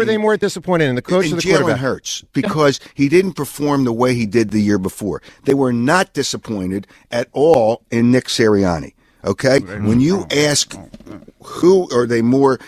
[0.00, 1.80] Were they more disappointed in the coach in or the Jalen quarterback?
[1.80, 5.20] Hurts because he didn't perform the way he did the year before.
[5.44, 8.94] They were not disappointed at all in Nick Sirianni.
[9.22, 10.74] Okay, when you ask
[11.42, 12.58] who are they more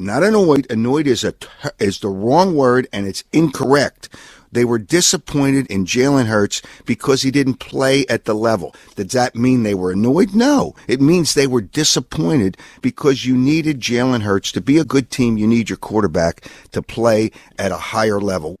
[0.00, 1.34] not annoyed, annoyed is a
[1.78, 4.08] is the wrong word and it's incorrect.
[4.52, 8.74] They were disappointed in Jalen Hurts because he didn't play at the level.
[8.96, 10.34] Does that mean they were annoyed?
[10.34, 10.74] No.
[10.88, 15.38] It means they were disappointed because you needed Jalen Hurts to be a good team.
[15.38, 18.56] You need your quarterback to play at a higher level.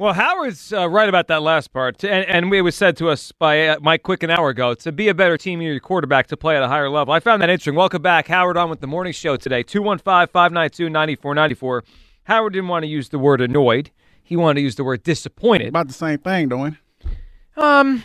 [0.00, 3.32] Well, Howard's uh, right about that last part, and, and it was said to us
[3.32, 5.80] by uh, Mike Quick an hour ago to be a better team, you need your
[5.80, 7.12] quarterback to play at a higher level.
[7.12, 7.74] I found that interesting.
[7.74, 9.62] Welcome back, Howard, on with the morning show today.
[9.62, 11.84] 215 592 9494.
[12.30, 13.90] Howard didn't want to use the word annoyed,
[14.22, 15.66] he wanted to use the word disappointed.
[15.66, 16.78] About the same thing, doing.
[17.56, 18.04] Um,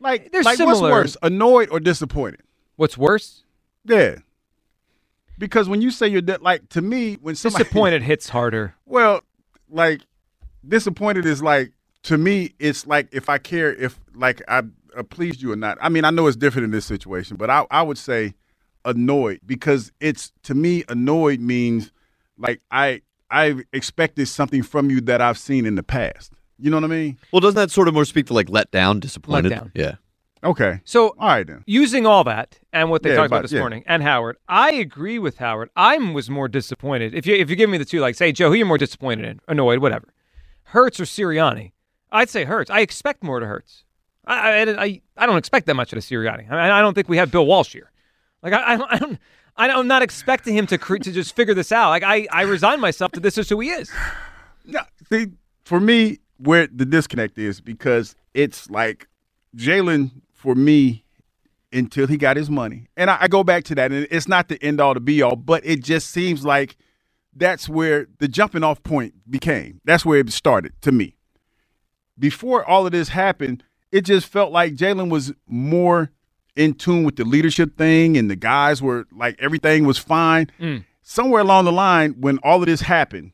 [0.00, 2.40] Like, They're like what's worse, annoyed or disappointed?
[2.76, 3.44] what's worse?
[3.84, 4.16] Yeah.
[5.38, 8.74] Because when you say you're di- like to me, when somebody Disappointed hits harder.
[8.86, 9.20] Well,
[9.68, 10.00] like
[10.66, 11.72] disappointed is like
[12.04, 14.62] to me, it's like if I care if like I
[14.96, 15.76] uh, pleased you or not.
[15.82, 18.34] I mean, I know it's different in this situation, but I I would say
[18.86, 21.92] annoyed because it's to me annoyed means
[22.38, 26.32] like I I expected something from you that I've seen in the past.
[26.58, 27.18] You know what I mean?
[27.32, 29.50] Well, doesn't that sort of more speak to like let down, disappointed?
[29.50, 29.72] Let down.
[29.74, 29.94] Yeah.
[30.42, 30.80] Okay.
[30.84, 31.62] So, All right then.
[31.66, 33.60] using all that and what they Yeah, talked about this yeah.
[33.60, 35.70] morning and Howard, I agree with Howard.
[35.76, 37.14] I was more disappointed.
[37.14, 39.24] If you if you give me the two, like say Joe, who you're more disappointed
[39.24, 40.12] in, annoyed, whatever,
[40.64, 41.72] Hurts or Sirianni,
[42.12, 42.70] I'd say Hurts.
[42.70, 43.84] I expect more to Hurts.
[44.24, 46.50] I I, I, I don't expect that much out of Sirianni.
[46.50, 47.90] I, I don't think we have Bill Walsh here.
[48.42, 49.18] Like I, I don't.
[49.58, 51.90] I I'm not expecting him to cre- to just figure this out.
[51.90, 53.90] Like I, I resign myself to this is who he is.
[54.64, 54.80] No,
[55.10, 55.28] see,
[55.64, 59.08] for me, where the disconnect is because it's like
[59.56, 61.04] Jalen for me
[61.72, 64.48] until he got his money, and I, I go back to that, and it's not
[64.48, 66.76] the end all to be all, but it just seems like
[67.34, 69.80] that's where the jumping off point became.
[69.84, 71.16] That's where it started to me.
[72.18, 76.10] Before all of this happened, it just felt like Jalen was more
[76.58, 80.50] in tune with the leadership thing, and the guys were like everything was fine.
[81.02, 83.32] Somewhere along the line, when all of this happened,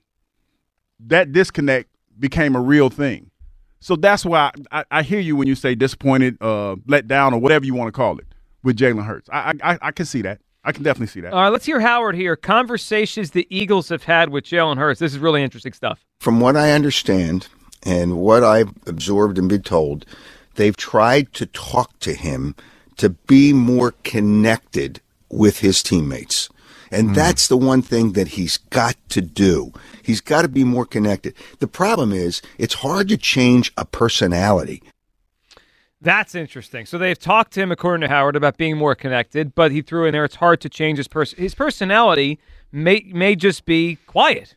[1.01, 3.33] that disconnect became a real thing.
[3.81, 7.35] So that's why I, I, I hear you when you say disappointed, uh, let down,
[7.35, 8.27] or whatever you want to call it
[8.63, 9.29] with Jalen Hurts.
[9.33, 10.41] I, I I can see that.
[10.63, 11.33] I can definitely see that.
[11.33, 12.37] All right, let's hear Howard here.
[12.37, 15.01] Conversations the Eagles have had with Jalen Hurts.
[15.01, 16.05] This is really interesting stuff.
[16.21, 17.49] From what I understand
[17.83, 20.07] and what I've absorbed and been told,
[20.55, 22.55] they've tried to talk to him
[22.97, 25.01] to be more connected
[25.31, 26.49] with his teammates.
[26.91, 27.15] And hmm.
[27.15, 29.73] that's the one thing that he's got to do.
[30.03, 31.35] He's got to be more connected.
[31.59, 34.83] The problem is, it's hard to change a personality.
[36.01, 36.85] That's interesting.
[36.85, 40.05] So they've talked to him, according to Howard, about being more connected, but he threw
[40.05, 41.39] in there it's hard to change his person.
[41.39, 42.39] His personality
[42.71, 44.55] may may just be quiet.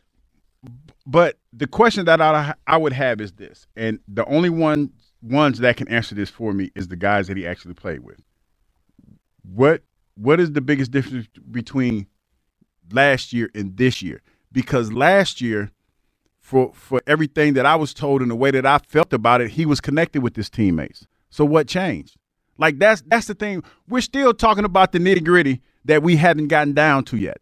[1.06, 5.58] But the question that I, I would have is this, and the only one ones
[5.60, 8.20] that can answer this for me is the guys that he actually played with.
[9.54, 9.82] What
[10.14, 12.06] what is the biggest difference between
[12.92, 14.20] last year and this year?
[14.52, 15.70] Because last year,
[16.40, 19.50] for for everything that I was told and the way that I felt about it,
[19.52, 21.06] he was connected with his teammates.
[21.30, 22.16] So what changed?
[22.58, 23.62] Like that's that's the thing.
[23.88, 27.38] We're still talking about the nitty gritty that we haven't gotten down to yet.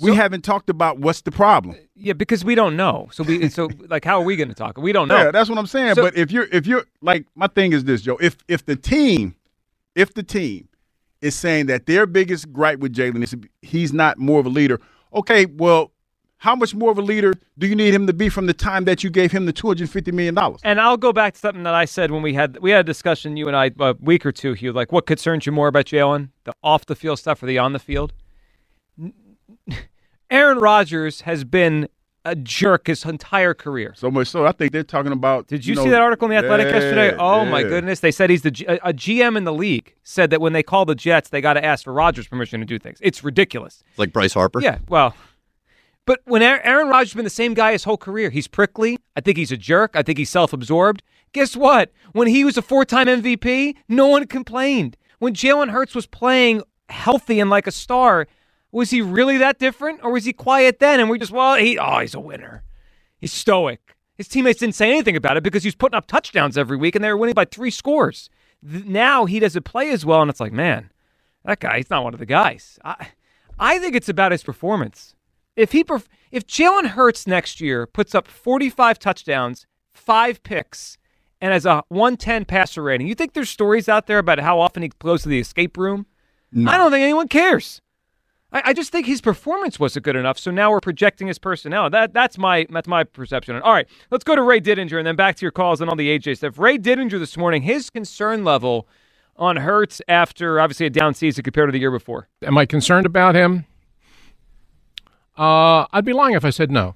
[0.00, 1.74] we haven't talked about what's the problem.
[1.94, 3.08] Yeah, because we don't know.
[3.12, 4.76] So we so like how are we going to talk?
[4.76, 5.16] We don't know.
[5.16, 5.94] Yeah, that's what I'm saying.
[5.94, 8.18] So- but if you're if you're like my thing is this, Joe.
[8.20, 9.34] If if the team,
[9.94, 10.68] if the team
[11.20, 14.80] is saying that their biggest gripe with Jalen is he's not more of a leader,
[15.12, 15.92] okay, well,
[16.38, 18.84] how much more of a leader do you need him to be from the time
[18.84, 20.60] that you gave him the two hundred fifty million dollars?
[20.62, 22.84] And I'll go back to something that I said when we had we had a
[22.84, 24.72] discussion, you and I, a week or two, Hugh.
[24.72, 27.72] Like, what concerns you more about Jalen, the off the field stuff or the on
[27.72, 28.12] the field?
[30.30, 31.88] Aaron Rodgers has been
[32.26, 33.94] a jerk his entire career.
[33.96, 35.46] So much so, I think they're talking about.
[35.46, 37.16] Did you, know, see that article in the Athletic yeah, yesterday?
[37.18, 38.00] Oh my goodness!
[38.00, 40.62] They said he's the G- a, a GM in the league said that when they
[40.62, 42.98] call the Jets, they got to ask for Rodgers' permission to do things.
[43.00, 43.82] It's ridiculous.
[43.90, 44.60] It's like Bryce Harper.
[44.60, 45.14] Yeah, well,
[46.04, 48.98] but when Aaron Aaron Rodgers has been the same guy his whole career, he's prickly.
[49.14, 49.92] I think he's a jerk.
[49.94, 51.02] I think he's self-absorbed.
[51.32, 51.92] Guess what?
[52.12, 54.96] When he was a four-time MVP, no one complained.
[55.18, 58.26] When Jalen Hurts was playing healthy and like a star,
[58.72, 61.00] was he really that different, or was he quiet then?
[61.00, 62.62] And we just well, he oh, he's a winner.
[63.18, 63.96] He's stoic.
[64.16, 66.94] His teammates didn't say anything about it because he was putting up touchdowns every week,
[66.94, 68.30] and they were winning by three scores.
[68.62, 70.90] Now he doesn't play as well, and it's like, man,
[71.44, 72.78] that guy, he's not one of the guys.
[72.84, 73.08] I,
[73.58, 75.14] I think it's about his performance.
[75.54, 80.98] If he, perf- if Jalen Hurts next year puts up 45 touchdowns, five picks,
[81.40, 84.82] and has a 110 passer rating, you think there's stories out there about how often
[84.82, 86.06] he goes to the escape room?
[86.68, 87.82] I don't think anyone cares.
[88.52, 91.90] I, I just think his performance wasn't good enough, so now we're projecting his personnel.
[91.90, 93.56] That that's my that's my perception.
[93.60, 95.96] All right, let's go to Ray Didinger and then back to your calls and all
[95.96, 96.58] the AJ stuff.
[96.58, 98.86] Ray Didinger this morning, his concern level
[99.36, 102.28] on Hurts after obviously a down season compared to the year before.
[102.42, 103.66] Am I concerned about him?
[105.36, 106.94] Uh, I'd be lying if I said no.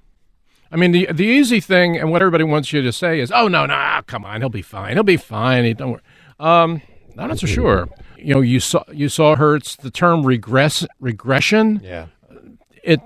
[0.72, 3.48] I mean, the the easy thing and what everybody wants you to say is, "Oh
[3.48, 4.94] no, no, come on, he'll be fine.
[4.94, 5.64] He'll be fine.
[5.64, 6.02] He, don't worry."
[6.38, 6.80] Um,
[7.18, 7.88] I'm not so sure.
[8.22, 11.80] You know, you saw you saw Hurts the term regress regression.
[11.82, 12.06] Yeah.
[12.82, 13.00] It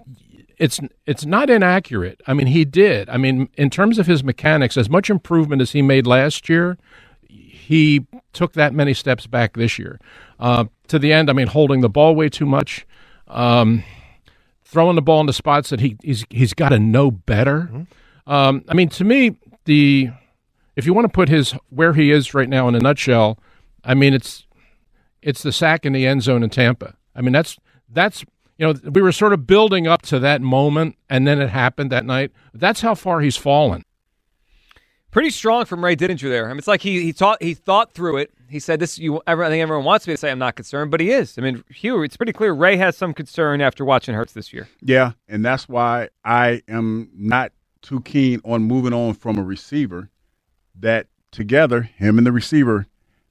[0.58, 2.20] it's it's not inaccurate.
[2.26, 3.08] I mean, he did.
[3.08, 6.78] I mean, in terms of his mechanics, as much improvement as he made last year,
[7.28, 10.00] he took that many steps back this year.
[10.38, 12.86] Uh, to the end, I mean, holding the ball way too much,
[13.28, 13.82] um,
[14.64, 17.86] throwing the ball into spots that he he's he's got to know better.
[18.26, 20.10] Um, I mean, to me, the
[20.76, 23.38] if you want to put his where he is right now in a nutshell,
[23.84, 24.46] I mean, it's
[25.24, 26.94] it's the sack in the end zone in Tampa.
[27.16, 27.56] I mean, that's
[27.88, 28.24] that's
[28.58, 31.90] you know we were sort of building up to that moment, and then it happened
[31.90, 32.30] that night.
[32.52, 33.84] That's how far he's fallen.
[35.10, 36.46] Pretty strong from Ray Didinger there.
[36.46, 38.32] I mean, it's like he he thought he thought through it.
[38.48, 41.00] He said, "This you." I think everyone wants me to say I'm not concerned, but
[41.00, 41.38] he is.
[41.38, 44.68] I mean, Hugh, it's pretty clear Ray has some concern after watching Hurts this year.
[44.82, 50.10] Yeah, and that's why I am not too keen on moving on from a receiver
[50.80, 52.86] that together, him and the receiver,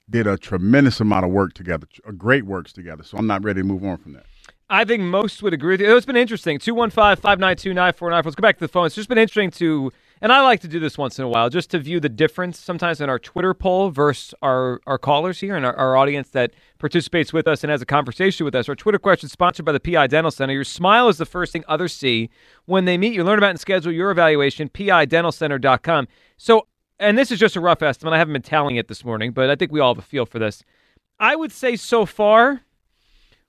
[0.08, 3.02] did a tremendous amount of work together, a uh, great works together.
[3.02, 4.26] So I'm not ready to move on from that.
[4.70, 5.94] I think most would agree with you.
[5.94, 6.58] It's been interesting.
[6.58, 8.30] 215 592 9494.
[8.30, 8.86] Let's go back to the phone.
[8.86, 9.92] It's just been interesting to,
[10.22, 12.58] and I like to do this once in a while, just to view the difference
[12.58, 16.52] sometimes in our Twitter poll versus our, our callers here and our, our audience that
[16.78, 18.68] participates with us and has a conversation with us.
[18.68, 20.54] Our Twitter question sponsored by the PI Dental Center.
[20.54, 22.30] Your smile is the first thing others see
[22.64, 23.22] when they meet you.
[23.22, 26.08] Learn about and schedule your evaluation, pidentalcenter.com.
[26.38, 26.66] So,
[26.98, 28.14] and this is just a rough estimate.
[28.14, 30.26] I haven't been tallying it this morning, but I think we all have a feel
[30.26, 30.62] for this.
[31.18, 32.62] I would say so far,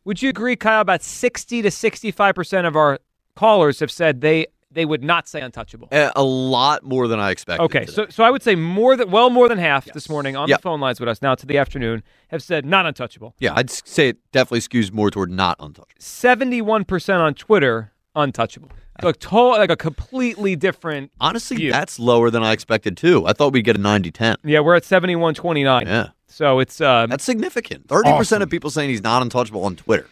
[0.03, 0.81] would you agree, Kyle?
[0.81, 3.00] About sixty to sixty-five percent of our
[3.36, 5.88] callers have said they they would not say untouchable.
[5.92, 7.63] A a lot more than I expected.
[7.63, 7.92] Okay, today.
[7.92, 10.59] so so I would say more than well more than half this morning on Yep.
[10.59, 13.36] the phone lines with us now to the afternoon have said not untouchable.
[13.39, 15.88] yeah, I'd say it definitely skews more toward not untouchable.
[16.00, 18.69] Seventy-one percent on Twitter untouchable.
[19.03, 21.12] Like to- like a completely different.
[21.19, 21.71] Honestly, view.
[21.71, 23.25] that's lower than I expected too.
[23.27, 24.38] I thought we'd get a 90-10.
[24.44, 25.86] Yeah, we're at seventy-one twenty-nine.
[25.88, 27.88] Yeah, So it's uh, that's significant.
[27.88, 30.07] Thirty percent of people saying he's not untouchable on Twitter.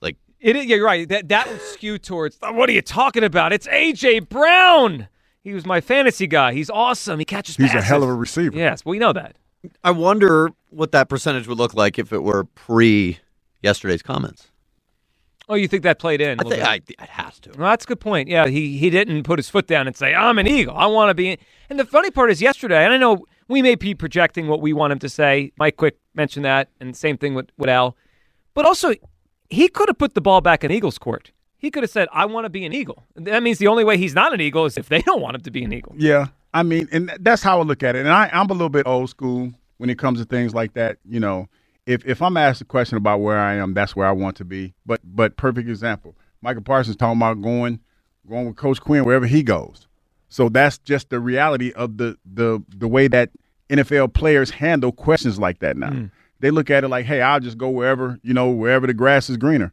[0.00, 1.08] Like, It is, yeah, you're right.
[1.08, 3.52] That that would skew towards "Oh, what are you talking about?
[3.52, 5.08] It's AJ Brown.
[5.42, 6.52] He was my fantasy guy.
[6.52, 7.18] He's awesome.
[7.18, 8.56] He catches He's a hell of a receiver.
[8.56, 9.36] Yes, we know that.
[9.82, 13.18] I wonder what that percentage would look like if it were pre
[13.62, 14.51] yesterday's comments.
[15.48, 16.28] Oh, you think that played in?
[16.28, 17.00] a I little think bit?
[17.00, 17.50] I, it has to.
[17.58, 18.28] Well, that's a good point.
[18.28, 20.76] Yeah, he he didn't put his foot down and say, "I'm an Eagle.
[20.76, 23.74] I want to be." And the funny part is, yesterday, and I know we may
[23.74, 25.52] be projecting what we want him to say.
[25.58, 27.96] Mike Quick mentioned that, and same thing with with Al.
[28.54, 28.94] But also,
[29.50, 31.32] he could have put the ball back in Eagles' court.
[31.58, 33.96] He could have said, "I want to be an Eagle." That means the only way
[33.98, 35.94] he's not an Eagle is if they don't want him to be an Eagle.
[35.96, 38.00] Yeah, I mean, and that's how I look at it.
[38.00, 40.98] And I, I'm a little bit old school when it comes to things like that.
[41.04, 41.48] You know,
[41.86, 44.44] if if I'm asked a question about where I am, that's where I want to
[44.44, 44.74] be.
[44.86, 47.80] But but perfect example, Micah Parsons talking about going
[48.28, 49.88] going with Coach Quinn wherever he goes.
[50.28, 53.30] So that's just the reality of the the the way that
[53.68, 55.90] NFL players handle questions like that now.
[55.90, 56.06] Hmm.
[56.40, 59.28] They look at it like, hey, I'll just go wherever you know wherever the grass
[59.28, 59.72] is greener.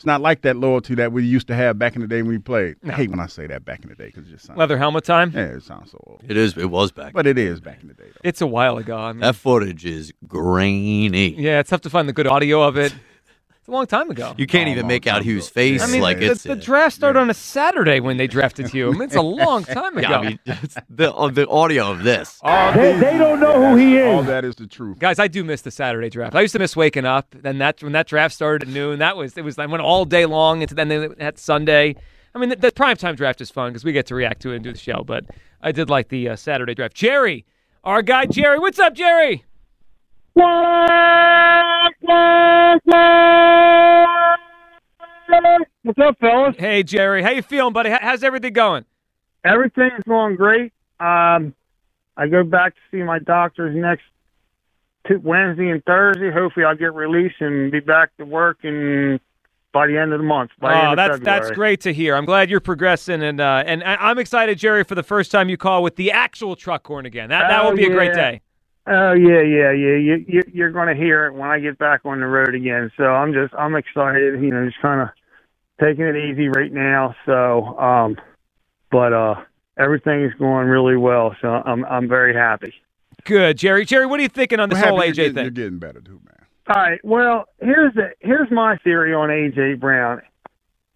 [0.00, 2.30] It's not like that loyalty that we used to have back in the day when
[2.30, 2.76] we played.
[2.88, 4.78] I hate when I say that back in the day because it just sounds Leather
[4.78, 5.30] helmet time.
[5.34, 6.22] yeah, it sounds so old.
[6.26, 6.56] It is.
[6.56, 7.12] It was back.
[7.12, 8.04] But it is back in the day.
[8.06, 8.20] Though.
[8.24, 8.96] It's a while ago.
[8.96, 11.34] I mean, that footage is grainy.
[11.38, 12.94] yeah, it's tough to find the good audio of it.
[13.70, 14.34] It's a long time ago.
[14.36, 15.54] You can't Oh, even make out time Hugh's ago.
[15.54, 15.80] face.
[15.82, 18.88] I mean, like the, it's the draft started on a Saturday when they drafted Hugh.
[18.88, 20.08] I mean, it's a long time ago.
[20.08, 22.40] Yeah, I mean, it's the uh, the audio of this.
[22.42, 24.06] All they, don't know who he is.
[24.12, 24.98] All that is the truth.
[24.98, 26.34] Guys, I do miss the Saturday draft.
[26.34, 27.32] I used to miss waking up.
[27.38, 30.04] Then that when that draft started at noon, that was it was like went all
[30.04, 30.62] day long.
[30.62, 31.94] Into then they had Sunday.
[32.34, 34.56] I mean, the, the primetime draft is fun because we get to react to it
[34.56, 35.04] and do the show.
[35.04, 35.26] But
[35.60, 36.94] I did like the uh, Saturday draft.
[36.94, 37.44] Jerry,
[37.84, 39.44] our guy Jerry, what's up, Jerry?
[45.82, 46.56] What's up, fellas?
[46.58, 47.90] Hey, Jerry, how you feeling, buddy?
[47.90, 48.84] How's everything going?
[49.44, 50.72] Everything's going great.
[51.00, 51.54] Um,
[52.16, 54.02] I go back to see my doctors next
[55.08, 56.30] t- Wednesday and Thursday.
[56.30, 59.18] Hopefully, I'll get released and be back to work and
[59.72, 60.50] by the end of the month.
[60.60, 61.24] Oh, that's February.
[61.24, 62.14] that's great to hear.
[62.16, 65.56] I'm glad you're progressing, and uh, and I'm excited, Jerry, for the first time you
[65.56, 67.30] call with the actual truck horn again.
[67.30, 68.42] That that Oh, will be a great day.
[68.86, 69.96] Oh yeah, yeah, yeah.
[69.96, 72.90] You, you you're going to hear it when I get back on the road again.
[72.96, 74.40] So I'm just I'm excited.
[74.42, 75.08] You know, just kind of
[75.80, 77.14] taking it easy right now.
[77.26, 78.16] So, um,
[78.90, 79.34] but uh,
[79.78, 81.36] everything is going really well.
[81.40, 82.74] So I'm I'm very happy.
[83.24, 83.84] Good, Jerry.
[83.84, 85.44] Jerry, what are you thinking on this whole AJ you're getting, thing?
[85.44, 86.46] You're getting better too, man.
[86.74, 87.00] All right.
[87.04, 90.22] Well, here's the here's my theory on AJ Brown.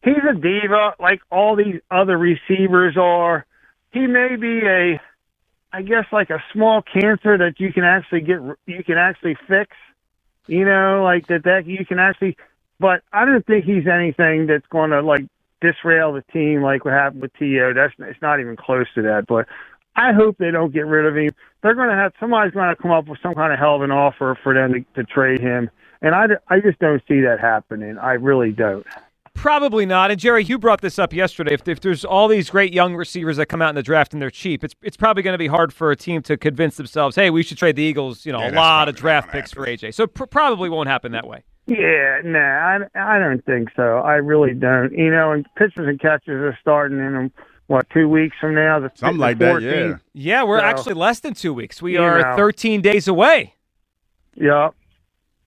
[0.03, 3.47] He's a diva, like all these other receivers are.
[3.93, 5.00] He may be a,
[5.75, 9.76] I guess, like a small cancer that you can actually get, you can actually fix.
[10.47, 12.37] You know, like that that you can actually.
[12.78, 15.26] But I don't think he's anything that's going to like
[15.61, 17.73] disrail the team like what happened with To.
[17.75, 19.26] That's it's not even close to that.
[19.26, 19.49] But
[19.97, 21.35] I hope they don't get rid of him.
[21.62, 23.83] They're going to have somebody's going to come up with some kind of hell of
[23.83, 25.71] an offer for them to, to trade him,
[26.02, 27.99] and I, I just don't see that happening.
[27.99, 28.87] I really don't.
[29.35, 30.11] Probably not.
[30.11, 31.55] And Jerry, you brought this up yesterday.
[31.55, 34.23] If, if there's all these great young receivers that come out in the draft and
[34.23, 37.17] they're cheap, it's it's probably going to be hard for a team to convince themselves,
[37.17, 39.53] hey, we should trade the Eagles, you know, Yeah, a lot of draft gonna picks
[39.53, 39.95] for AJ.
[39.95, 41.43] So pr- probably won't happen that way.
[41.67, 43.99] Yeah, nah, I, I don't think so.
[43.99, 44.93] I really don't.
[44.93, 47.33] You know, and pitchers and catchers are starting in um,
[47.67, 48.79] what two weeks from now.
[48.81, 49.97] The Something the like that, yeah.
[50.12, 51.83] Yeah, we're So- actually less than two weeks.
[51.83, 52.37] We are know.
[52.37, 53.55] 13 days away.
[54.37, 54.71] Yeah.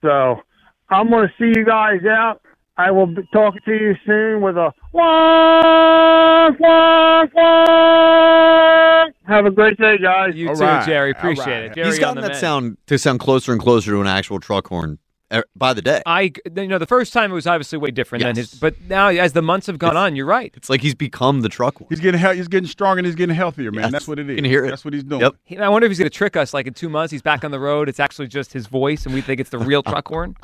[0.02, 0.42] So
[0.90, 2.42] I'm going to see you guys out.
[2.80, 9.04] I will be talking to you soon with a wah, wah, wah.
[9.26, 10.34] Have a great day, guys.
[10.36, 11.10] You All too, right, Jerry.
[11.10, 11.62] Appreciate right.
[11.64, 11.74] it.
[11.74, 12.40] Jerry He's gotten that men.
[12.40, 14.98] sound to sound closer and closer to an actual truck horn
[15.32, 16.02] uh, by the day.
[16.06, 19.08] I, you know, the first time it was obviously way different than his, but now
[19.08, 20.52] as the months have gone on, you're right.
[20.56, 21.88] It's like he's become the truck horn.
[21.90, 23.82] He's getting he- he's getting stronger and he's getting healthier, man.
[23.86, 24.36] Yes, That's what it is.
[24.36, 24.68] you can hear it.
[24.70, 25.20] That's what he's doing.
[25.22, 25.34] Yep.
[25.44, 26.54] He- I wonder if he's going to trick us.
[26.54, 27.88] Like in two months, he's back on the road.
[27.88, 30.36] It's actually just his voice, and we think it's the real truck horn.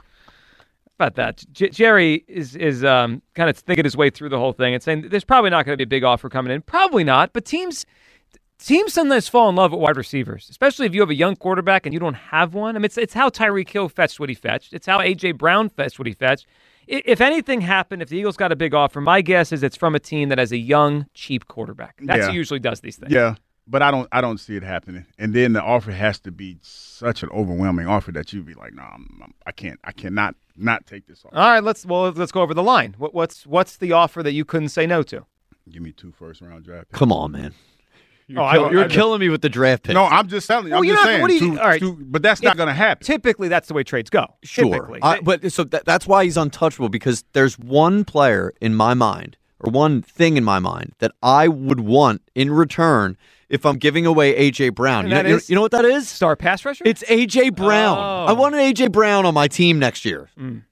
[0.99, 4.53] About that, J- Jerry is is um, kind of thinking his way through the whole
[4.53, 6.63] thing and saying there's probably not going to be a big offer coming in.
[6.63, 7.85] Probably not, but teams
[8.61, 11.85] teams sometimes fall in love with wide receivers, especially if you have a young quarterback
[11.85, 12.77] and you don't have one.
[12.77, 14.73] I mean, it's it's how Tyreek Hill fetched what he fetched.
[14.73, 16.47] It's how AJ Brown fetched what he fetched.
[16.87, 19.95] If anything happened, if the Eagles got a big offer, my guess is it's from
[19.95, 21.97] a team that has a young, cheap quarterback.
[22.03, 22.31] That's Yeah.
[22.31, 23.11] who usually does these things.
[23.11, 23.35] Yeah,
[23.66, 25.06] but I don't I don't see it happening.
[25.18, 28.75] And then the offer has to be such an overwhelming offer that you'd be like,
[28.75, 31.37] no, I'm, I'm, I can't, I cannot not take this offer.
[31.37, 32.94] All right, let's well let's go over the line.
[32.99, 35.25] What, what's what's the offer that you couldn't say no to?
[35.71, 36.90] Give me two first round draft.
[36.90, 36.99] picks.
[36.99, 37.54] Come on, man.
[38.26, 39.94] You're, Oh, kill- I- you're I- killing me with the draft pick.
[39.94, 40.71] No, I'm just telling you.
[40.73, 41.21] Well, I'm you're just not- saying.
[41.23, 41.80] what do you- two- all right.
[41.80, 43.04] two- but that's not going to happen.
[43.04, 44.26] Typically, that's the way trades go.
[44.42, 45.00] Sure, Typically.
[45.02, 49.37] I, but so that, that's why he's untouchable because there's one player in my mind
[49.61, 53.18] or one thing in my mind that I would want in return
[53.55, 55.05] if I'm giving away AJ Brown.
[55.09, 56.09] You know, you, is- you know what that is?
[56.09, 56.83] Star pass rusher.
[56.85, 57.97] It's AJ Brown.
[57.97, 58.27] Oh.
[58.27, 60.29] I want an AJ Brown on my team next year.
[60.39, 60.65] Mm.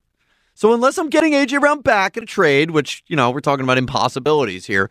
[0.55, 3.63] So unless I'm getting AJ Brown back in a trade, which you know we're talking
[3.63, 4.91] about impossibilities here,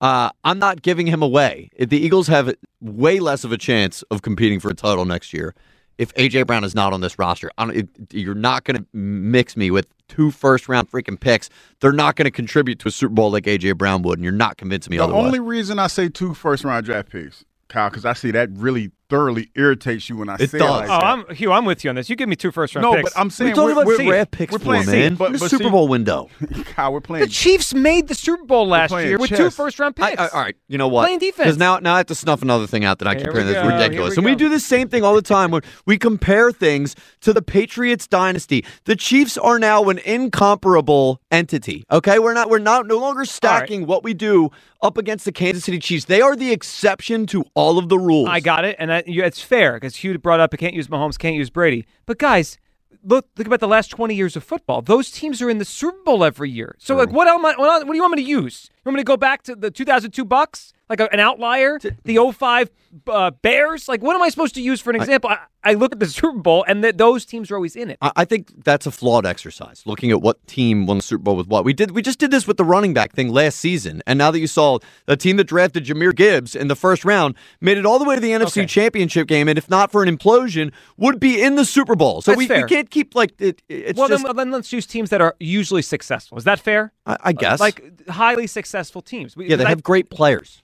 [0.00, 1.70] uh, I'm not giving him away.
[1.78, 5.54] The Eagles have way less of a chance of competing for a title next year
[5.98, 7.50] if AJ Brown is not on this roster.
[7.58, 11.50] I don't, it, you're not going to mix me with two first round freaking picks.
[11.80, 14.32] They're not going to contribute to a Super Bowl like AJ Brown would, and you're
[14.32, 15.26] not convincing me the otherwise.
[15.26, 18.90] only reason I say two first round draft picks, Kyle, because I see that really
[19.14, 20.68] thoroughly irritates you when I It say does.
[20.68, 21.04] it like oh, that.
[21.04, 21.52] I'm Hugh.
[21.52, 22.10] I'm with you on this.
[22.10, 23.12] You give me two first round no, picks.
[23.12, 25.14] but I'm We're saying talking we're, about we're, draft picks we're for, playing, man.
[25.14, 26.30] But, in the but Super see- Bowl window.
[26.64, 27.24] Kyle, we're playing.
[27.26, 29.54] the Chiefs made the Super Bowl last playing year with two chess.
[29.54, 30.20] first round picks.
[30.20, 31.04] I, all right, you know what?
[31.04, 31.44] Playing defense.
[31.46, 33.44] Because now, now I have to snuff another thing out that I Here compare.
[33.44, 34.10] we That's ridiculous.
[34.12, 37.32] we and we do the same thing all the time when we compare things to
[37.32, 38.64] the Patriots dynasty.
[38.84, 41.84] The Chiefs are now an incomparable entity.
[41.90, 44.50] Okay, we're not we're not no longer stacking what we do
[44.82, 46.04] up against the Kansas City Chiefs.
[46.04, 48.28] They are the exception to all of the rules.
[48.28, 50.88] I got it, and I, you, it's fair because Hugh brought up I can't use
[50.88, 51.86] Mahomes, can't use Brady.
[52.06, 52.58] But guys,
[53.02, 54.82] look look about the last twenty years of football.
[54.82, 56.76] Those teams are in the Super Bowl every year.
[56.78, 57.54] So like, what am I?
[57.56, 58.70] What, what do you want me to use?
[58.72, 61.78] You want me to go back to the 2002 Bucs, like a, an outlier?
[62.04, 62.70] The 05
[63.06, 63.88] uh, Bears?
[63.88, 65.30] Like, what am I supposed to use for an example?
[65.30, 67.98] I, I look at the Super Bowl, and th- those teams are always in it.
[68.02, 69.82] I, I think that's a flawed exercise.
[69.86, 72.30] Looking at what team won the Super Bowl with what we did, we just did
[72.30, 75.36] this with the running back thing last season, and now that you saw a team
[75.36, 78.30] that drafted Jahmyr Gibbs in the first round made it all the way to the
[78.30, 78.66] NFC Okay.
[78.66, 82.22] Championship game, and if not for an implosion, would be in the Super Bowl.
[82.22, 83.62] So we, we can't keep like it.
[83.68, 86.38] It's well, just, then, then let's use teams that are usually successful.
[86.38, 86.92] Is that fair?
[87.06, 89.34] I, I guess, Like highly successful teams.
[89.36, 90.62] Yeah, they I- have great players.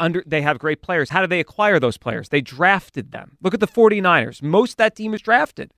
[0.00, 1.10] Under they have great players.
[1.10, 2.30] How do they acquire those players?
[2.30, 3.36] They drafted them.
[3.42, 4.42] Look at the 49ers.
[4.42, 5.72] Most of that team is drafted.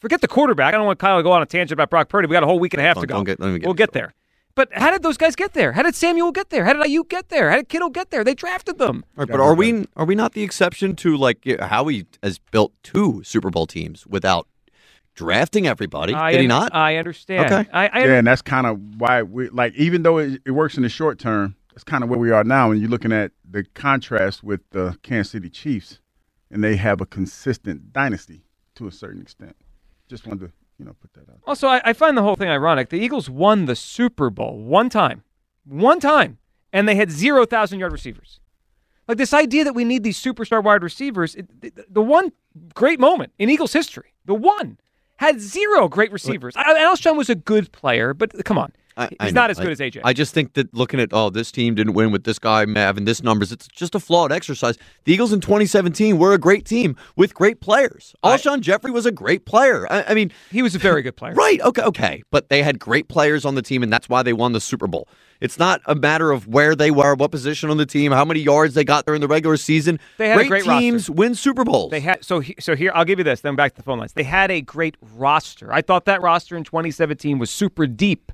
[0.00, 0.72] Forget the quarterback.
[0.72, 2.26] I don't want Kyle to go on a tangent about Brock Purdy.
[2.28, 3.14] We got a whole week and a half Don't- to go.
[3.16, 4.14] don't get- let me get we'll get there.
[4.54, 5.72] But how did those guys get there?
[5.72, 6.64] How did Samuel get there?
[6.64, 7.50] How did Aiyuk get there?
[7.50, 8.24] How did Kittle get there?
[8.24, 9.04] They drafted them.
[9.16, 12.72] Right, but are we are we not the exception to like yeah, Howie has built
[12.82, 14.48] two Super Bowl teams without
[15.14, 16.14] drafting everybody?
[16.14, 16.74] I Did he not?
[16.74, 17.52] I understand.
[17.52, 17.70] Okay.
[17.72, 20.76] I, I yeah, and that's kind of why we like even though it, it works
[20.76, 22.70] in the short term, that's kind of where we are now.
[22.70, 26.00] And you're looking at the contrast with the Kansas City Chiefs,
[26.50, 28.44] and they have a consistent dynasty
[28.76, 29.56] to a certain extent.
[30.08, 31.38] Just wanted to you know put that out.
[31.46, 32.88] Also, I, I find the whole thing ironic.
[32.88, 35.22] The Eagles won the Super Bowl one time,
[35.64, 36.38] one time,
[36.72, 38.40] and they had zero thousand yard receivers.
[39.06, 41.34] Like this idea that we need these superstar wide receivers.
[41.34, 42.32] It, the, the one
[42.74, 44.78] great moment in Eagles history, the one
[45.16, 46.54] had zero great receivers.
[46.56, 49.68] I, Alshon was a good player, but come on, I- he's I not as good
[49.68, 50.00] I- as AJ.
[50.04, 53.04] I just think that looking at oh this team didn't win with this guy having
[53.04, 54.76] this numbers, it's just a flawed exercise.
[55.04, 58.14] The Eagles in 2017 were a great team with great players.
[58.24, 59.90] Alshon Jeffery was a great player.
[59.90, 61.34] I, I mean, he was a very good player.
[61.34, 61.60] right?
[61.60, 64.52] Okay, okay, but they had great players on the team, and that's why they won
[64.52, 65.08] the Super Bowl.
[65.40, 68.40] It's not a matter of where they were, what position on the team, how many
[68.40, 69.98] yards they got during the regular season.
[70.18, 70.80] They had a great roster.
[70.80, 71.90] teams win Super Bowls.
[71.90, 73.40] They had so he, so here I'll give you this.
[73.40, 74.12] Then back to the phone lines.
[74.12, 75.72] They had a great roster.
[75.72, 78.32] I thought that roster in 2017 was super deep.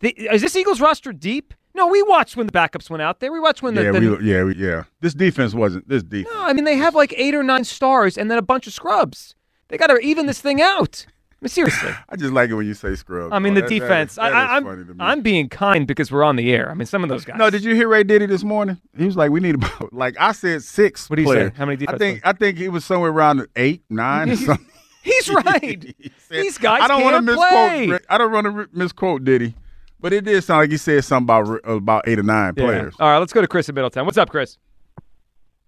[0.00, 1.54] The, is this Eagles roster deep?
[1.74, 3.30] No, we watched when the backups went out there.
[3.32, 4.84] We watched when the, yeah, the we, yeah, we, yeah.
[5.00, 6.34] This defense wasn't this defense.
[6.34, 6.42] no.
[6.44, 9.34] I mean they have like eight or nine stars and then a bunch of scrubs.
[9.68, 11.04] They got to even this thing out.
[11.08, 11.90] I mean, seriously.
[12.08, 13.30] I just like it when you say scrub.
[13.32, 14.10] I mean Oh, the that- that defense.
[14.12, 15.04] is- that I, is I, funny to I'm me.
[15.04, 16.70] I'm being kind because we're on the air.
[16.70, 17.36] I mean some of those guys.
[17.38, 18.80] No, did you hear Ray Diddy this morning?
[18.96, 21.10] He was like, "We need about like I said six.
[21.10, 21.50] What he players.
[21.52, 21.58] say?
[21.58, 24.66] How many I defense think I think he was somewhere around eight, nine, or something.
[25.02, 25.94] He's right.
[25.98, 28.02] He said- These guys I don't wanna can't misquote.
[28.08, 29.54] I don't want to misquote Diddy,
[30.00, 32.64] but it did sound like he said something about about eight or nine Yeah.
[32.64, 32.94] players.
[33.00, 34.04] All right, let's go to Chris in Middletown.
[34.06, 34.58] What's up, Chris?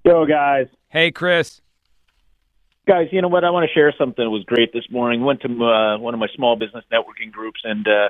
[0.04, 0.66] Yo, guys.
[0.88, 1.60] Hey, Chris.
[2.86, 3.44] Guys, you know what?
[3.44, 5.22] I want to share something that was great this morning.
[5.22, 8.08] Went to uh, one of my small business networking groups and uh,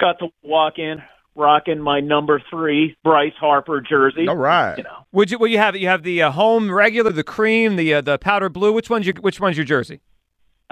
[0.00, 1.02] got to walk in
[1.34, 4.28] rocking my number three Bryce Harper jersey.
[4.28, 4.76] All right.
[4.76, 5.38] You know, Would you?
[5.38, 8.48] Well, you have you have the uh, home regular, the cream, the uh, the powder
[8.48, 8.72] blue.
[8.72, 10.00] Which one's your Which one's your jersey?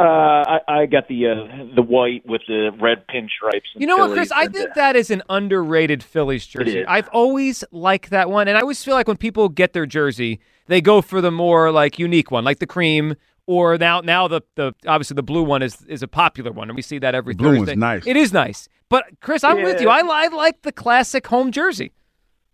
[0.01, 3.67] Uh, I, I got the uh, the white with the red pinstripes.
[3.75, 4.33] You know what, Chris?
[4.33, 6.85] I think that is an underrated Phillies jersey.
[6.87, 10.41] I've always liked that one, and I always feel like when people get their jersey,
[10.67, 13.17] they go for the more like unique one, like the cream.
[13.47, 16.77] Or now, now the, the obviously the blue one is is a popular one, and
[16.77, 17.75] we see that every Blue one's Thursday.
[17.75, 18.07] nice.
[18.07, 19.89] It is nice, but Chris, I'm with you.
[19.89, 21.91] I, I like the classic home jersey.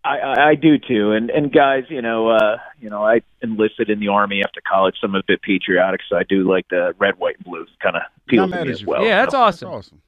[0.07, 3.89] I, I, I do too, and and guys, you know, uh, you know, I enlisted
[3.89, 4.95] in the army after college.
[5.01, 7.65] So I'm a bit patriotic, so I do like the red, white, and blue.
[7.83, 8.87] Kind of appeals to me as you.
[8.87, 9.03] well.
[9.03, 9.69] yeah, that's So- awesome.
[9.69, 10.01] awesome.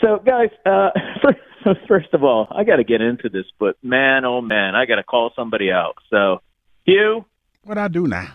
[0.00, 0.90] So, guys, uh,
[1.22, 4.86] first, first of all, I got to get into this, but man, oh man, I
[4.86, 5.96] got to call somebody out.
[6.08, 6.40] So,
[6.86, 7.24] Hugh,
[7.64, 8.28] What I do now?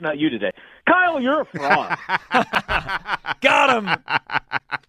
[0.00, 0.52] Not you today.
[0.86, 1.98] Kyle, you're a fraud.
[3.40, 4.04] Got him.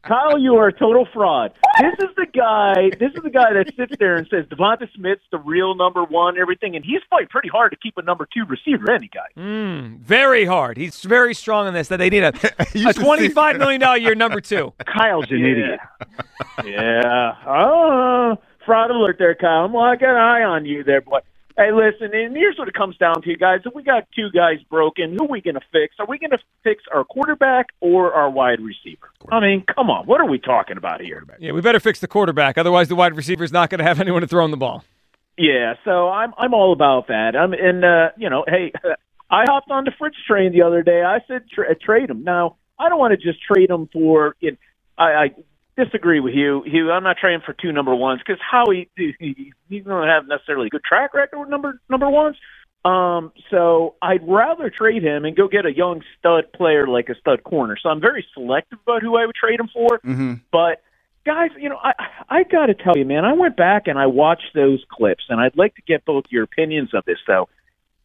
[0.04, 1.54] Kyle, you are a total fraud.
[1.80, 2.89] This is the guy.
[3.00, 6.38] This is the guy that sits there and says Devonta Smith's the real number one,
[6.38, 8.91] everything, and he's fighting pretty hard to keep a number two receiver.
[8.91, 9.28] Any guy.
[9.38, 10.78] Mm, very hard.
[10.78, 11.88] He's very strong in this.
[11.89, 12.34] That they need a,
[12.89, 14.74] a twenty-five million dollar year number two.
[14.86, 15.80] Kyle's an idiot.
[16.65, 17.34] yeah.
[17.47, 19.65] Oh, fraud alert there, Kyle.
[19.65, 21.19] I'm like an eye on you there, boy.
[21.58, 23.60] Hey, listen, and here's what it comes down to, guys.
[23.66, 25.96] If we got two guys broken, who are we going to fix?
[26.00, 29.10] Are we going to fix our quarterback or our wide receiver?
[29.32, 30.06] I mean, come on.
[30.06, 31.26] What are we talking about here?
[31.40, 32.58] Yeah, we better fix the quarterback.
[32.58, 34.84] Otherwise, the wide receiver's not going to have anyone to throw him the ball.
[35.38, 37.36] Yeah, so I'm I'm all about that.
[37.36, 38.72] I'm and uh, you know, hey,
[39.32, 41.04] I hopped on the Fritz train the other day.
[41.04, 42.24] I said tra- trade him.
[42.24, 44.36] Now I don't want to just trade him for.
[44.42, 44.58] It,
[44.98, 45.30] I, I
[45.78, 46.92] disagree with you, Hugh.
[46.92, 50.70] I'm not trading for two number ones because Howie he, going to have necessarily a
[50.70, 52.38] good track record with number number ones.
[52.84, 57.16] Um, so I'd rather trade him and go get a young stud player like a
[57.16, 57.78] stud corner.
[57.82, 60.00] So I'm very selective about who I would trade him for.
[60.00, 60.34] Mm-hmm.
[60.52, 60.82] But
[61.26, 61.94] guys, you know, I
[62.30, 65.40] I got to tell you, man, I went back and I watched those clips, and
[65.40, 67.20] I'd like to get both your opinions of this.
[67.28, 67.50] Though,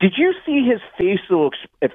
[0.01, 1.51] did you see his facial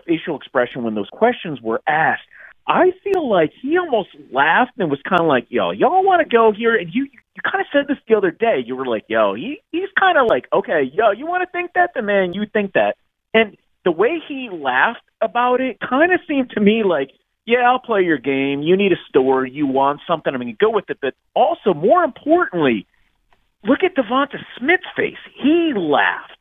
[0.08, 2.24] facial expression when those questions were asked?
[2.68, 6.30] I feel like he almost laughed and was kind of like, "Yo, y'all want to
[6.30, 8.64] go here?" And you you kind of said this the other day.
[8.66, 11.72] You were like, "Yo, he he's kind of like, okay, yo, you want to think
[11.74, 11.92] that?
[11.96, 12.96] The man, you think that."
[13.34, 17.12] And the way he laughed about it kind of seemed to me like,
[17.46, 18.62] yeah, I'll play your game.
[18.62, 19.46] You need a store.
[19.46, 20.34] You want something.
[20.34, 21.00] I mean, go with it.
[21.02, 22.86] But also, more importantly,
[23.64, 25.18] look at Devonta Smith's face.
[25.36, 26.41] He laughed.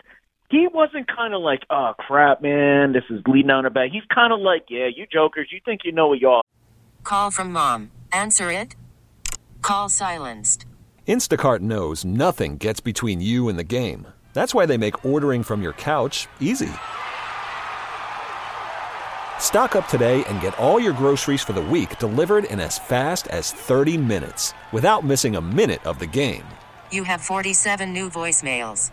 [0.51, 3.91] He wasn't kind of like, oh, crap, man, this is leading on a bad.
[3.93, 6.43] He's kind of like, yeah, you jokers, you think you know what y'all.
[7.05, 7.91] Call from mom.
[8.13, 8.75] Answer it.
[9.63, 10.67] Call silenced.
[11.07, 14.07] Instacart knows nothing gets between you and the game.
[14.33, 16.71] That's why they make ordering from your couch easy.
[19.39, 23.27] Stock up today and get all your groceries for the week delivered in as fast
[23.29, 26.45] as 30 minutes without missing a minute of the game.
[26.93, 28.93] You have 47 new voicemails.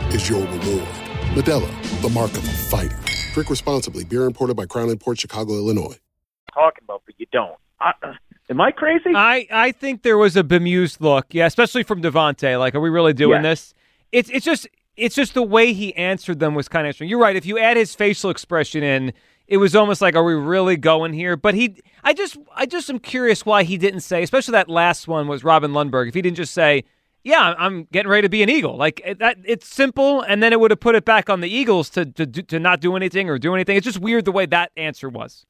[0.13, 0.87] is your reward.
[1.33, 2.97] Modelo, the mark of a fighter.
[3.33, 4.03] Drink responsibly.
[4.03, 5.97] Beer imported by Crown Port Chicago, Illinois.
[6.53, 7.55] Talking about, but you don't.
[7.79, 8.13] I, uh,
[8.49, 9.11] am I crazy?
[9.15, 12.59] I, I think there was a bemused look, yeah, especially from DeVonta.
[12.59, 13.49] Like, are we really doing Yeah.
[13.49, 13.73] this?
[14.11, 17.07] It's it's just it's just the way he answered them was kind of interesting.
[17.07, 17.35] You're right.
[17.37, 19.13] If you add his facial expression in,
[19.47, 21.37] it was almost like, are we really going here?
[21.37, 25.07] But he, I just I just am curious why he didn't say, especially that last
[25.07, 26.09] one was Robin Lundberg.
[26.09, 26.83] If he didn't just say,
[27.23, 30.59] yeah, I'm- getting ready to be an Eagle, like that, it's simple, and then it
[30.59, 33.37] would have put it back on the Eagles to to to not do anything or
[33.37, 33.77] do anything.
[33.77, 35.45] It's just weird the way that answer was.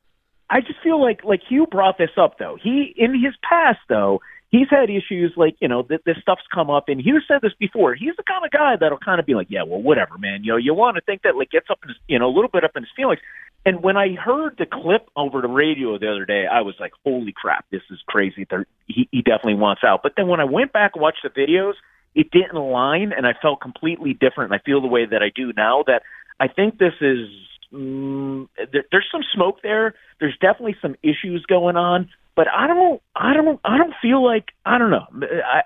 [0.50, 2.58] I just feel like like Hugh brought this up though.
[2.62, 6.70] He in his past though, he's had issues like you know th- this stuff's come
[6.70, 7.96] up, and Hugh said this before.
[7.96, 10.44] He's the kind of guy that'll kind of be like, yeah, well, whatever, man.
[10.44, 12.34] You know, you want to think that like gets up in his, you know a
[12.36, 13.22] little bit up in his feelings.
[13.66, 16.94] And when I heard the clip over the radio the other day, I was like,
[17.06, 18.48] holy crap, this is crazy.
[18.88, 20.02] He, he definitely wants out.
[20.02, 21.74] But then when I went back and watched the videos,
[22.16, 24.52] it didn't align, and I felt completely different.
[24.52, 25.84] And I feel the way that I do now.
[25.86, 26.02] That
[26.40, 27.30] I think this is
[27.72, 29.94] mm, there, there's some smoke there.
[30.20, 34.46] There's definitely some issues going on, but I don't, I don't, I don't feel like
[34.66, 35.06] I don't know.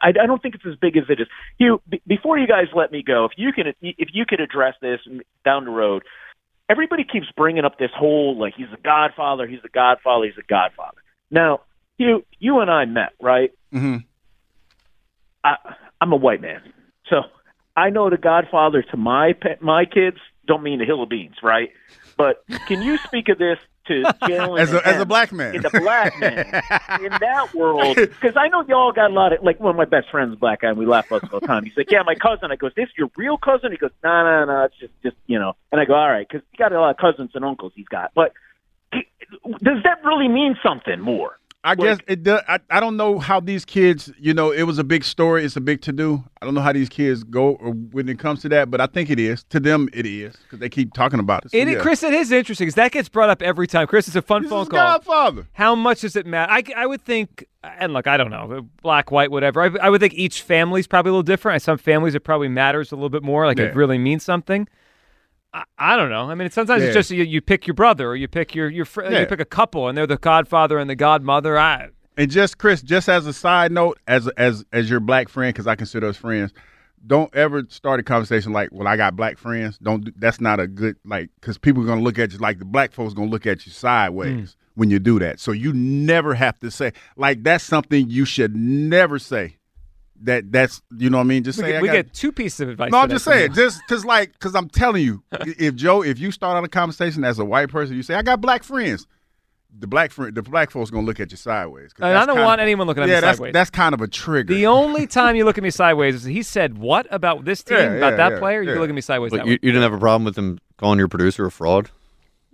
[0.02, 1.28] I I don't think it's as big as it is.
[1.58, 4.76] You b- before you guys let me go, if you can, if you could address
[4.82, 5.00] this
[5.46, 6.04] down the road.
[6.70, 10.48] Everybody keeps bringing up this whole like he's a godfather, he's a godfather, he's a
[10.48, 10.98] godfather.
[11.30, 11.62] Now,
[11.98, 13.52] you you and I met, right?
[13.74, 13.98] Mm-hmm.
[15.44, 15.56] I,
[16.02, 16.62] I'm a white man,
[17.10, 17.22] so
[17.76, 20.18] I know the Godfather to my pe- my kids.
[20.48, 21.70] Don't mean the hill of beans, right?
[22.18, 25.56] But can you speak of this to Jalen As a- as a black man.
[25.56, 26.46] In the black man
[27.02, 29.86] in that world, because I know y'all got a lot of like one of my
[29.86, 31.64] best friends, black guy, and we laugh about all the time.
[31.64, 34.46] He's like, "Yeah, my cousin." I goes, "This your real cousin?" He goes, "No, no,
[34.46, 36.80] no, it's just just you know." And I go, "All right," because he got a
[36.80, 37.74] lot of cousins and uncles.
[37.76, 38.34] He's got, but
[38.92, 41.38] does that really mean something more?
[41.66, 42.42] I guess it does.
[42.48, 45.44] I, I don't know how these kids, you know, it was a big story.
[45.44, 46.24] It's a big to do.
[46.42, 48.86] I don't know how these kids go uh, when it comes to that, but I
[48.86, 49.44] think it is.
[49.46, 51.52] To them, it is because they keep talking about it.
[51.52, 51.80] So, It, yeah.
[51.80, 53.88] Chris, it is interesting because that gets brought up every time.
[53.88, 54.78] Chris, it's a fun phone his call.
[55.00, 55.48] godfather.
[55.54, 56.52] How much does it matter?
[56.52, 59.62] I, I would think, and look, I don't know, black, white, whatever.
[59.62, 61.62] I, I would think each family's probably a little different.
[61.64, 63.66] Some families it probably matters a little bit more, like Yeah.
[63.66, 64.68] it really means something.
[65.56, 66.30] I, I don't know.
[66.30, 68.84] I mean, sometimes it's just you, you pick your brother or you pick your your
[68.84, 69.22] fr- Yeah.
[69.22, 71.58] you pick a couple and they're the godfather and the godmother.
[71.58, 75.54] I And just Chris, just as a side note, as as as your black friend,
[75.54, 76.52] because I consider us friends,
[77.08, 80.04] don't ever start a conversation like, "Well, I got black friends." Don't.
[80.04, 82.66] Do, that's not a good like because people are gonna look at you like the
[82.66, 84.56] black folks gonna look at you sideways mm.
[84.74, 85.40] when you do that.
[85.40, 89.58] So you never have to say like that's something you should never say.
[90.24, 91.44] That that's you know what I mean.
[91.44, 92.92] Just we, say get, I we got- get two pieces of advice.
[92.92, 96.20] no, I'm just from saying, just because, like, because I'm telling you, if Joe, if
[96.20, 99.08] you start on a conversation as a white person, you say, "I got black friends,"
[99.78, 101.92] the black friend, the black folks gonna look at you sideways.
[102.00, 103.54] And I don't want of- anyone looking at yeah, me that's, sideways.
[103.54, 104.54] That's kind of a trigger.
[104.54, 107.78] The only time you look at me sideways is he said what about this team
[107.78, 108.62] Yeah, about yeah, that yeah, player.
[108.62, 109.60] You can look at me sideways But that you, way.
[109.62, 111.90] you didn't have a problem with him calling your producer a fraud?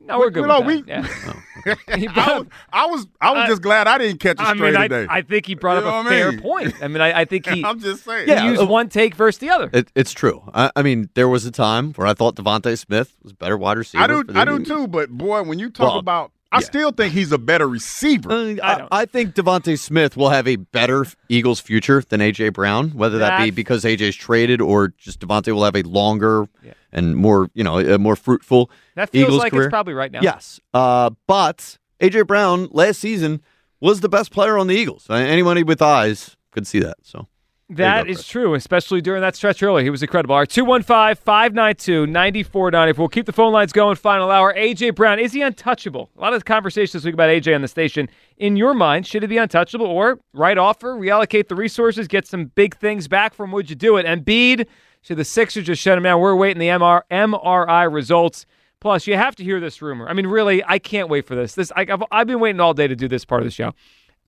[0.06, 0.48] No, we're good.
[0.48, 0.82] No, with we.
[0.84, 0.88] that.
[0.88, 1.34] Yeah.
[1.88, 3.08] I, was, I was.
[3.22, 5.08] I was just glad I didn't catch it I straight mean, I, today.
[5.10, 6.42] I think he brought You up know a fair mean?
[6.42, 6.74] point.
[6.82, 7.64] I mean, I, I think he.
[7.64, 8.26] I'm just saying.
[8.28, 9.70] He Yeah, used uh, one take versus the other.
[9.72, 10.42] It, it's true.
[10.54, 13.58] I, I mean, there was a time where I thought DeVonta Smith was a better
[13.58, 14.04] wide receiver.
[14.04, 14.24] I do.
[14.34, 14.88] I do too.
[14.88, 18.32] But boy, when you talk Well, about, I still think he's a better receiver.
[18.32, 22.90] Uh, I, I think DeVonta Smith will have a better Eagles future than AJ Brown,
[22.92, 26.48] whether that be That's- because AJ's traded or just DeVonta will have a longer
[26.92, 29.64] and more, you know, a more fruitful That feels Eagles like career.
[29.68, 30.20] it's probably right now.
[30.22, 33.42] Yes, uh, but AJ Brown last season
[33.80, 35.08] was the best player on the Eagles.
[35.10, 36.98] Uh, Anybody with eyes could see that.
[37.04, 37.28] So
[37.75, 39.84] That is true, especially during that stretch early.
[39.84, 40.36] He was incredible.
[40.36, 43.01] All right, 215 592 9494.
[43.01, 43.95] We'll keep the phone lines going.
[43.95, 44.53] Final hour.
[44.57, 44.89] A.J.
[44.89, 46.10] Brown, is he untouchable?
[46.17, 47.53] A lot of conversations this week about A.J.
[47.53, 48.10] on the station.
[48.38, 52.45] In your mind, should he be untouchable or right offer, reallocate the resources, get some
[52.45, 54.05] big things back from would you do it?
[54.05, 54.67] Embiid,
[55.01, 56.19] should the Sixers just shut him down?
[56.19, 58.45] We're waiting the MR, MRI results.
[58.81, 60.10] Plus, you have to hear this rumor.
[60.10, 61.53] I mean, really, I can't wait for this.
[61.55, 63.73] This I, I've, I've been waiting all day to do this part of the show.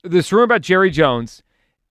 [0.04, 1.44] This rumor about Jerry Jones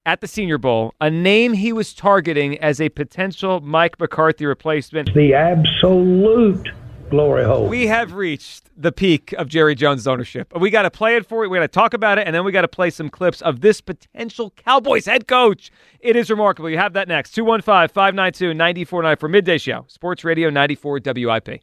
[0.05, 5.15] at the Senior Bowl, a name he was targeting as a potential Mike McCarthy replacement.
[5.15, 6.69] The absolute
[7.11, 7.69] glory hole.
[7.69, 10.53] We have reached the peak of Jerry Jones' ownership.
[10.59, 11.51] We got to play it for you.
[11.51, 13.61] We got to talk about it, and then we got to play some clips of
[13.61, 15.71] this potential Cowboys head coach.
[16.01, 16.71] It is remarkable.
[16.71, 17.33] You have that next.
[17.33, 21.63] 215 592 949 for Midday Show, Sports Radio 94 WIP.